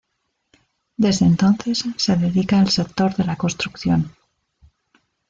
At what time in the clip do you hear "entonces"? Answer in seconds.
1.27-1.85